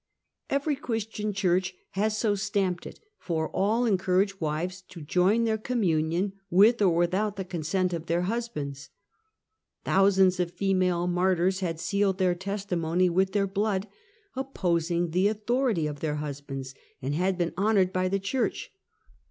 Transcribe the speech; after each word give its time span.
Every 0.49 0.75
Christian 0.75 1.31
church 1.31 1.75
had 1.91 2.11
so 2.11 2.33
stamped 2.33 2.87
it, 2.87 2.99
for 3.19 3.49
all 3.49 3.85
encouraged 3.85 4.41
wives 4.41 4.81
to 4.89 4.99
join 5.03 5.43
their 5.43 5.59
communion 5.59 6.33
with 6.49 6.81
or 6.81 6.95
without 6.95 7.35
the 7.35 7.45
consent 7.45 7.93
of 7.93 8.07
their 8.07 8.23
husbands. 8.23 8.89
Thousands 9.85 10.39
of 10.39 10.49
female 10.49 11.05
martyrs 11.05 11.59
had 11.59 11.79
sealed 11.79 12.17
their 12.17 12.33
testimony 12.33 13.11
with 13.11 13.33
their 13.33 13.45
blood, 13.45 13.87
opposing 14.35 15.11
the 15.11 15.27
authority 15.27 15.85
of 15.85 15.99
their 15.99 16.15
husbands, 16.15 16.73
and 16.99 17.13
had 17.13 17.37
been 17.37 17.53
honored 17.55 17.93
by 17.93 18.07
the 18.07 18.17
church. 18.17 18.71